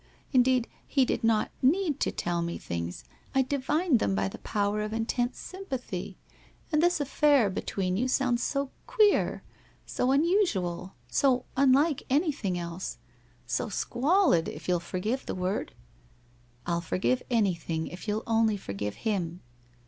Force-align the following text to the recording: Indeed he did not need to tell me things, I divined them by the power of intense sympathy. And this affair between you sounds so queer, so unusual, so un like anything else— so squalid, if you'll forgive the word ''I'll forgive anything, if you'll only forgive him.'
Indeed 0.33 0.67
he 0.87 1.05
did 1.05 1.23
not 1.23 1.51
need 1.61 1.99
to 1.99 2.11
tell 2.11 2.41
me 2.41 2.57
things, 2.57 3.03
I 3.35 3.43
divined 3.43 3.99
them 3.99 4.15
by 4.15 4.29
the 4.29 4.39
power 4.39 4.81
of 4.81 4.93
intense 4.93 5.37
sympathy. 5.37 6.17
And 6.71 6.81
this 6.81 6.99
affair 6.99 7.51
between 7.51 7.97
you 7.97 8.07
sounds 8.07 8.41
so 8.41 8.71
queer, 8.87 9.43
so 9.85 10.09
unusual, 10.09 10.95
so 11.07 11.45
un 11.55 11.71
like 11.71 12.01
anything 12.09 12.57
else— 12.57 12.97
so 13.57 13.69
squalid, 13.69 14.47
if 14.49 14.67
you'll 14.67 14.79
forgive 14.79 15.27
the 15.27 15.35
word 15.35 15.75
''I'll 16.65 16.81
forgive 16.81 17.21
anything, 17.29 17.85
if 17.85 18.07
you'll 18.07 18.23
only 18.25 18.57
forgive 18.57 18.95
him.' 18.95 19.41